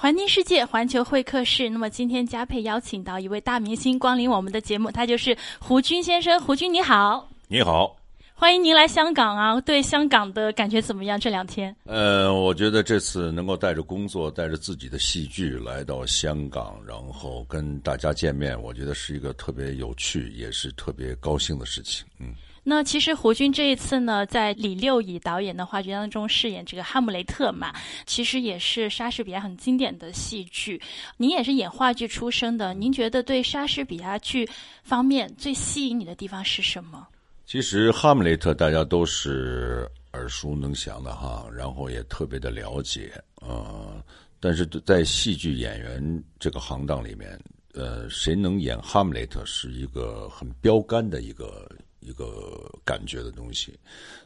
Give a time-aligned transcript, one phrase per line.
[0.00, 1.68] 环听世界，环球会客室。
[1.68, 6.40] 那么今天嘉佩邀请到一位大明星光临我们的节目，他就是胡军先生。
[6.40, 7.96] 胡军你好，你好，
[8.32, 9.60] 欢迎您来香港啊！
[9.62, 11.18] 对香港的感觉怎么样？
[11.18, 11.74] 这两天？
[11.82, 22.06] 呃，我觉得这次能够带着工作，带着自己的戏剧来到香港，然后跟大家见面，我觉得是一个特别有趣，也是特别高兴的事情。
[22.20, 22.32] 嗯。
[22.70, 27.72] 那其实胡军这一次呢，在李六乙导演的话剧当中饰演这个哈姆雷特嘛，
[28.04, 30.78] 其实也是莎士比亚很经典的戏剧。
[31.16, 34.46] 您也是演话剧出身的，您觉得对莎士比亚剧
[34.82, 37.08] 方面最吸引你的地方是什么？
[37.46, 44.04] 其实哈姆雷特大家都是耳熟能详的哈，然后也特别的了解呃，
[44.38, 47.40] 但是在戏剧演员这个行当里面，
[47.72, 51.66] 呃，谁能演哈姆雷特是一个很标杆的一个。
[52.08, 53.78] 一个感觉的东西，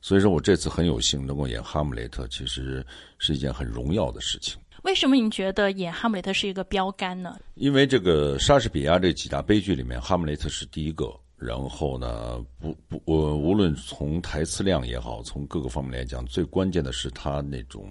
[0.00, 2.84] 所以说我这次很有幸能够演哈姆雷特，其实
[3.18, 4.60] 是一件很荣耀的事情。
[4.82, 7.38] 为什么你觉得演哈姆雷特是一个标杆呢？
[7.54, 11.14] 因为这个莎士比亚这几大悲剧里面，哈姆雷特是第一个。
[11.36, 17.90] 然后呢，不不，我无论从台词量也好，从各个方面来讲，最关键的是他那种，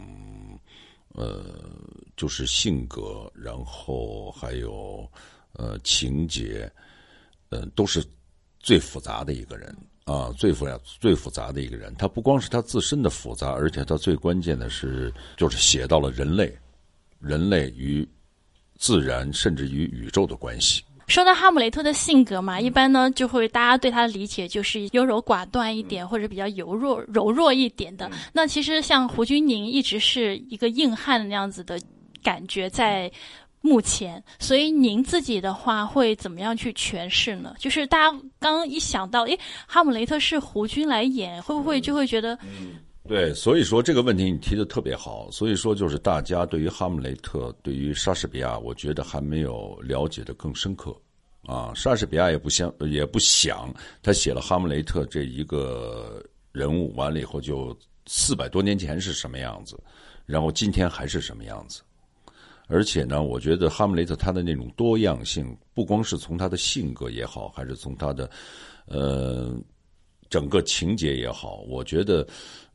[1.15, 1.67] 呃，
[2.15, 5.09] 就是性格，然后还有
[5.53, 6.71] 呃情节，
[7.49, 8.05] 呃，都是。
[8.59, 11.93] 最复杂的一个人啊，最复杂、最复杂的一个人。
[11.95, 16.53] 他不光是他自身的复杂，而且他最关键的是，就是写到了人类、
[17.19, 18.07] 人类与
[18.77, 20.83] 自然，甚至于宇宙的关系。
[21.07, 28.11] 说到哈姆雷特的性格嘛，一般呢就会大家对他的理解就是优柔寡断一点，或者比较柔弱、柔弱一点的。
[28.33, 31.79] 那其实像胡军宁一直是一个硬汉那样子的
[32.21, 33.11] 感觉在。
[33.61, 37.55] 目前，所以您自己的话会怎么样去诠释呢？
[37.59, 42.37] 就是大家刚刚一想到，诶，哈姆雷特是胡军来演，会不会就会觉得？
[43.07, 45.31] 对，所以说这个问题你提的特别好。
[45.31, 50.95] 所以说，就是大家对于哈姆雷特，对于莎士比亚，我觉得还没有了解的更深刻。
[51.43, 57.75] 啊，莎士比亚也不想，也不想，他写了哈姆雷特这一个人物，完了以后就
[58.05, 59.75] 四百多年前是什么样子，
[60.25, 61.81] 然后今天还是什么样子。
[62.71, 68.29] 而且呢，我觉得哈姆雷特他的那种多样性，不光是从他的性格也好，还是从他的，
[68.85, 69.53] 呃，
[70.29, 72.25] 整个情节也好，我觉得，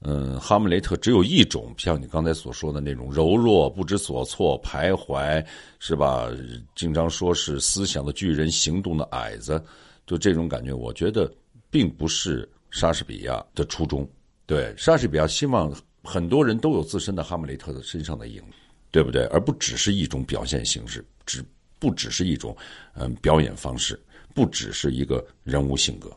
[0.00, 5.42] 嗯，哈姆雷特只有一种，像你刚才所说的那种柔弱、不知所措、徘徊，
[5.78, 6.28] 是吧？
[6.74, 9.62] 经常说是思想的巨人，行动的矮子，
[10.08, 11.32] 就这种感觉，我觉得
[11.70, 14.04] 并不是莎士比亚的初衷。
[14.44, 15.72] 对，莎士比亚希望
[16.02, 18.56] 很多人都有自身的哈姆雷特的身上的影子。
[18.94, 19.24] 对不对？
[19.24, 21.44] 而不只是一种表现形式，只
[21.80, 22.56] 不只是一种
[22.94, 24.00] 嗯表演方式，
[24.32, 26.16] 不只是一个人物性格。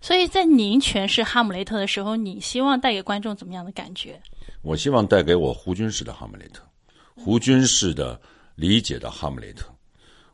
[0.00, 4.22] 所以在您诠释哈姆雷特的时候，你希望带给观众怎么样的感觉？
[4.62, 6.62] 我希望带给我胡军式的哈姆雷特，
[7.16, 8.20] 胡军式的
[8.54, 9.66] 理解的哈姆雷特。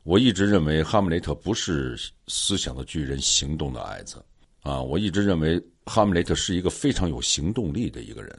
[0.02, 1.98] 我一直认为哈姆雷特不是
[2.28, 4.22] 思想的巨人，行动的矮子
[4.60, 4.82] 啊！
[4.82, 8.38] 我一直认为哈姆雷特是一个非常有行动力的一个人，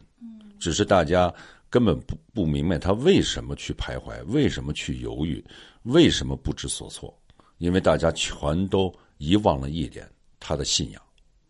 [0.59, 1.33] 只是大家。
[1.71, 5.43] 根本不不明白他为什么去徘徊，为什么去犹豫，
[5.83, 7.17] 为什么不知所措？
[7.59, 10.05] 因为大家全都遗忘了一点，
[10.37, 11.01] 他的信仰，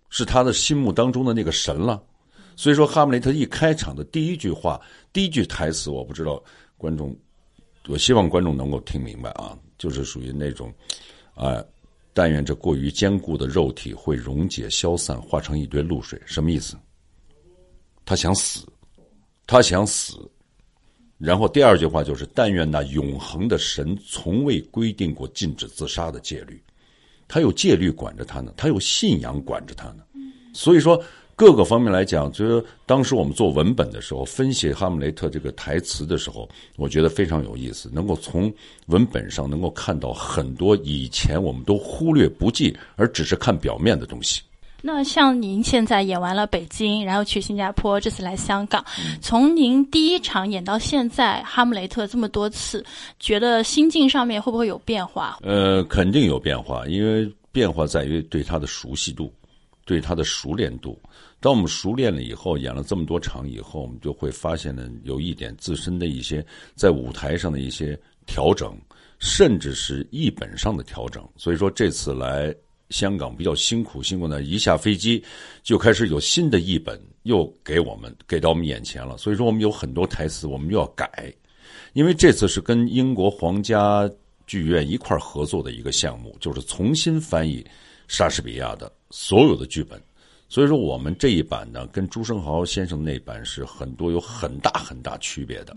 [0.09, 2.01] 是他的心目当中的那个神了。
[2.55, 4.79] 所以说，哈姆雷特一开场的第一句话，
[5.11, 6.41] 第一句台词，我不知道
[6.77, 7.17] 观众，
[7.87, 10.71] 我希望观众能够听明白啊，就是属于那种，
[11.33, 11.63] 啊，
[12.13, 16.21] 但愿这过于坚固的肉体会溶解消散，化成一堆露水。
[16.27, 16.77] 什么意思？
[18.05, 18.67] 他想死。
[19.51, 20.17] 他想死，
[21.17, 26.63] 然后第二句话就是：“但愿那永恒的神从未规定过禁止自杀的戒律，
[27.27, 30.03] 他有戒律管着他呢，他有信仰管着他呢。”
[30.55, 31.03] 所以说，
[31.35, 36.47] 各个方面来讲，就是当时我们做文本的时候，分析哈姆雷特这个台词的时候，
[36.77, 38.49] 我觉得非常有意思，能够从
[38.85, 44.41] 文本上能够看到很多以前我们都忽略不计，而只是看表面的东西。
[44.83, 48.83] 那像您现在演完了北京，然后去新加坡，这次来香港，
[49.21, 52.83] 从您第一场演到现在《哈姆雷特》这么多次，
[53.19, 55.37] 觉得心境上面会不会有变化？
[55.43, 59.31] 呃，肯定有变化，因为变化在于对他的熟悉度，
[59.85, 60.99] 对他的熟练度。
[61.39, 66.43] 当我们熟练了以后，演了这么多场以后，我们就会发现呢，有一点自身的一些
[66.75, 67.95] 在舞台上的一些
[68.25, 68.75] 调整，
[69.19, 71.23] 甚至是译本上的调整。
[71.37, 72.51] 所以说这次来。
[72.91, 75.23] 香港比较辛苦，辛苦呢，一下飞机
[75.63, 79.17] 就开始有新的译本又给我们给到我们眼前了。
[79.17, 81.33] 所以说我们有很多台词我们又要改，
[81.93, 84.07] 因为这次是跟英国皇家
[84.45, 87.65] 剧院一块合作的一个项目，就是重新翻译
[88.07, 89.99] 莎士比亚的所有的剧本。
[90.49, 95.73] 所以说我们这一版呢，跟朱生豪先生那版是很多有很大很大区别的。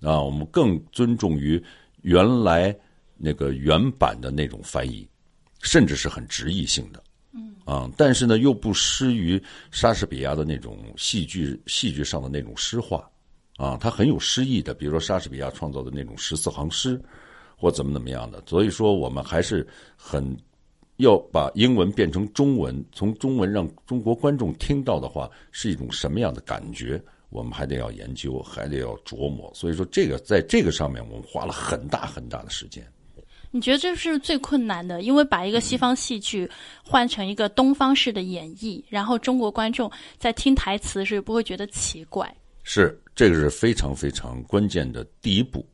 [0.00, 1.62] 啊，我们更尊重于
[2.02, 2.76] 原来
[3.16, 5.08] 那个原版的那种翻译，
[5.66, 7.02] 甚至是很直译性的。
[7.32, 13.10] 嗯啊，但是呢，又不失于莎士比亚的那种戏剧戏剧上的那种诗化。
[13.56, 17.00] 啊，它很有诗意的，比如说莎士比亚创造的那种十四行诗，
[17.56, 18.42] 或怎么怎么样的。
[18.46, 19.66] 所以说，我们还是
[19.96, 20.36] 很
[20.98, 27.02] 要把英文变成中文，从中文让中国观众听到的话，是一种什么样的感觉？
[27.30, 29.50] 我们还得要研究，还得要琢磨。
[29.54, 32.86] 所以说，这个在这个上面，我们花了很大很大的时间。
[33.50, 35.02] 你觉得这是最困难的？
[35.02, 36.50] 因为把一个西方戏剧
[36.84, 42.34] 换成一个东方式的演绎，然后中国观众在听台词是不会觉得奇怪。
[42.62, 45.64] 是，这个是非常非常关键的第一步，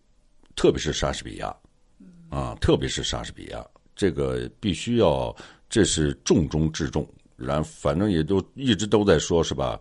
[0.55, 1.55] 特别是莎士比亚，
[2.29, 3.67] 啊，特别是莎士比亚，
[3.97, 5.35] 这个必须要，
[5.69, 7.09] 这是重中之重。
[7.35, 9.81] 然反正也都一直都在说，是吧？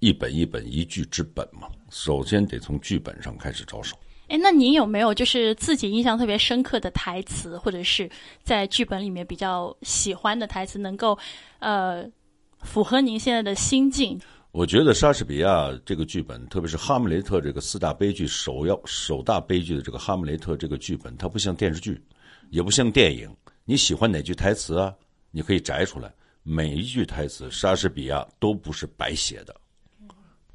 [0.00, 3.96] 一本一本一剧之本嘛，首先得从剧本上开始着手。
[4.28, 8.08] 哎，那您有没有就是自己印象特别深刻的台词，或者是
[8.42, 11.18] 在剧本里面比较喜欢的台词，能够
[11.58, 12.06] 呃
[12.60, 14.20] 符合您现在的心境？
[14.50, 22.00] 我觉得莎士比亚这个剧本，特别是《哈姆雷特》这个四大悲剧首要首大悲剧的这个《哈姆雷特》这个剧本，它不像电视剧，
[22.50, 23.30] 也不像电影。
[23.64, 24.92] 你喜欢哪句台词啊？
[25.30, 29.54] 你可以摘出来，每一句台词，莎士比亚都不是白写的。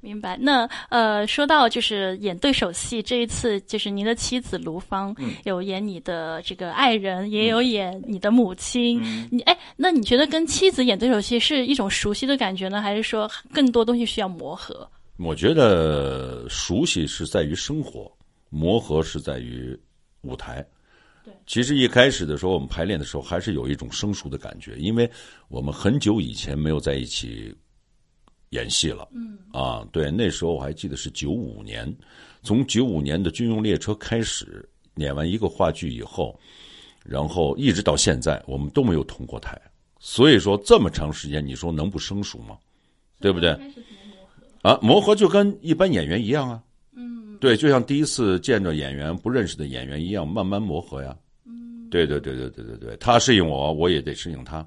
[0.04, 0.38] 明白。
[0.38, 5.16] 那呃，说到就是演对手戏，这一次就是您的妻子卢芳
[5.46, 9.02] 有演你的这个爱人，也有演你的母亲。
[9.32, 14.86] 你哎，那你觉得跟妻子演对手戏是一种熟悉的感觉呢，还是说更多东西需要磨合？
[15.18, 18.12] 我觉得熟悉是在于生活，
[18.50, 19.80] 磨合是在于
[20.24, 20.66] 舞台。
[21.24, 25.10] 对，其实一开始的时候，我们排练的时候还是有一种生疏的感觉，因为
[25.48, 27.56] 我们很久以前没有在一起。
[28.54, 31.92] 演戏了，嗯啊，对，那时候我还记得是九五年，
[32.42, 36.40] 从九五年的《军用列车》开始演完一个话剧以后，
[37.04, 39.60] 然后一直到现在，我们都没有同过台，
[40.00, 42.58] 所以说这么长时间，你说能不生疏吗？
[43.20, 43.58] 对不对？
[44.62, 46.64] 啊，磨合就跟一般演员一样啊，
[46.96, 51.16] 嗯，对，就像第一次见着演员不认识的演员一样，慢慢磨合呀，
[51.46, 54.66] 嗯，对对对对对对对，他适应我，我也得适应他。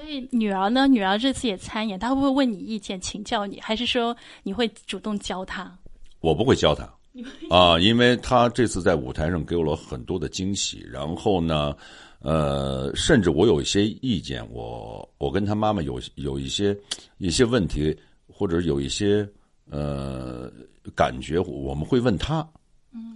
[0.00, 0.88] 所以女儿呢？
[0.88, 5.70] 女儿这次也参演，她会不会问你意见，请教你，还是说你会主动教她？
[6.20, 6.84] 我不会教她
[7.50, 10.82] 啊，因为她这次在舞台上给我了很多的惊喜。
[10.90, 11.76] 然后呢，
[12.20, 16.74] 呃，甚至我有一些意见，我我跟她妈妈有有一些
[17.18, 17.94] 一些问题，
[18.26, 19.28] 或者有一些
[19.68, 20.50] 呃
[20.94, 22.48] 感觉，我们会问她，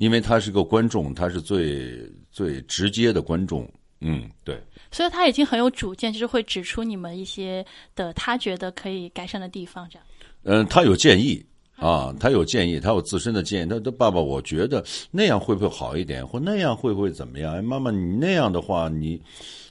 [0.01, 1.99] 因为她是个观众，她是最
[2.31, 3.67] 最直接的观众。
[4.07, 4.61] 嗯，对。
[4.93, 7.65] 所以他已经很有主见，就是会指出你们一些
[7.97, 10.07] 的他觉得可以改善的地方，这样。
[10.43, 11.45] 嗯，他有建议
[11.77, 13.69] 啊，他有建议，他有自身的建议。
[13.69, 17.55] 他他爸爸，我觉得那样会不会好一点，或那样会不会怎么样？
[17.55, 19.21] 哎，妈妈，你那样的话，你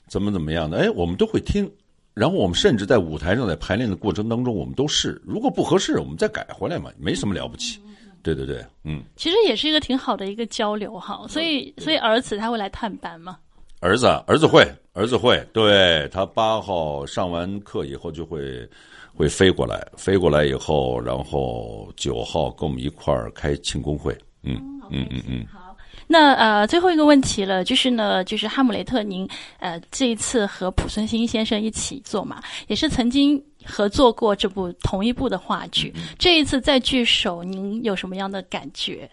[0.08, 0.78] 怎么怎么样的？
[0.78, 1.70] 哎，我们都会听。
[2.12, 5.20] 然后我们甚至在舞台上，在排练的过程当中，我们都试。
[5.24, 7.80] 如果不合适，我们再改回来嘛，没什么了不起。
[8.22, 9.02] 对对对，嗯。
[9.16, 11.24] 其实也是一个挺好的一个交流哈。
[11.28, 13.38] 所以，所以儿子他会来探班吗？
[13.84, 18.66] 儿子，儿子会，儿子会，对他八号上完课以后就会
[19.14, 24.16] 会飞过来，飞过来以后，然后九号跟我们一块儿开庆功会。
[24.42, 24.56] 嗯
[24.90, 25.46] 嗯嗯嗯。
[25.52, 25.76] 好，
[26.06, 39.06] 那呃，最后一个问题了，就是呢，就是哈姆雷特，您呃这一次和濮存昕先生一起做嘛，也是曾经合作过这部同一部的话剧，这一次再聚首，您有什么样的感觉？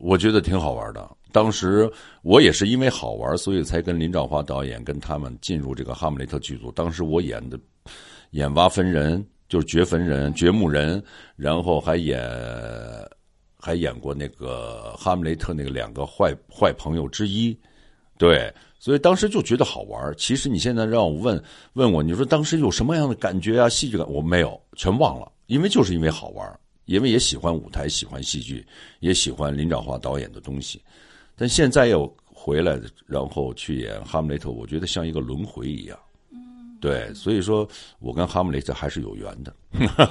[0.00, 1.08] 我觉得挺好玩的。
[1.32, 1.88] 当时
[2.22, 6.72] 我也是因为好玩，所以才跟林兆华导演跟他们进入这个《哈姆雷特》剧组。
[6.72, 7.58] 当时我演的
[8.30, 11.00] 演挖坟人，就是掘坟人、掘墓人，
[11.36, 12.20] 然后还演
[13.56, 17.56] 还演过那个哈姆雷特那个两个坏坏朋友之一。
[18.18, 20.12] 对，所以当时就觉得好玩。
[20.18, 21.42] 其实你现在让我问
[21.74, 23.68] 问我，你说当时有什么样的感觉啊？
[23.68, 26.60] 戏剧感我没有，全忘了，因为就是因为好玩，
[26.94, 28.66] 因为也喜欢舞台，喜欢戏剧，
[28.98, 30.82] 也喜欢林兆华导演的东西。
[31.36, 35.96] 但现在又回来，然后去演《哈姆雷特》，我觉得像一个轮回一样。
[36.32, 37.66] 嗯，对，所以说
[38.00, 39.54] 我跟哈姆雷特还是有缘的。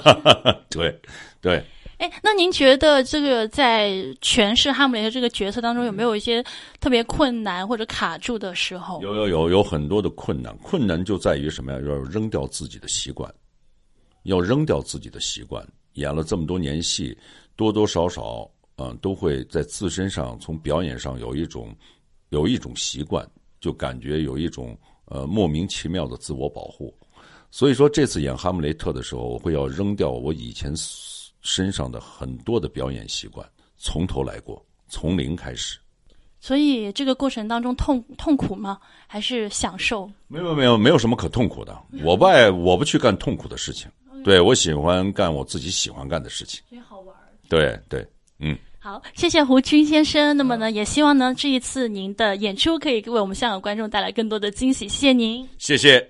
[0.70, 0.98] 对，
[1.40, 1.62] 对。
[1.98, 3.90] 哎，那您觉得这个在
[4.22, 6.42] 诠释哈姆雷特这个角色当中，有没有一些
[6.80, 9.02] 特别困难或者卡住的时候？
[9.02, 11.78] 有有有有很多的困难，困难就在于什么呀？
[11.86, 13.30] 要扔掉自己的习惯，
[14.22, 15.62] 要扔掉自己的习惯。
[16.00, 17.16] 演了这么多年戏，
[17.54, 18.50] 多多少少。
[18.82, 21.76] 嗯，都会在自身上从表演上有一种，
[22.30, 23.28] 有一种习惯，
[23.60, 26.90] 就感觉有一种呃莫名其妙的自我保护。
[27.50, 30.72] 所以说这次演哈姆雷特的时候，我会要扔掉我以前
[31.42, 35.78] 身上的很多的表演习惯，从头来过，从零开始。
[36.40, 38.78] 所以这个过程当中痛痛苦吗？
[39.06, 40.10] 还是享受？
[40.26, 41.78] 没有没有没有什么可痛苦的。
[42.02, 43.90] 我不爱我不去干痛苦的事情，
[44.24, 46.60] 对我喜欢干我自己喜欢干的事情。
[46.70, 47.16] 真好玩。
[47.48, 48.06] 对对，
[48.38, 48.56] 嗯。
[48.82, 50.34] 好，谢谢胡军先生。
[50.36, 54.88] 那么呢，也希望呢这一次您的演出可以为我们香港观众带来更多的惊喜。
[54.88, 55.98] 谢谢您，谢谢。